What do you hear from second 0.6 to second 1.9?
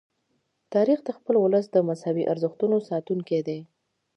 تاریخ د خپل ولس د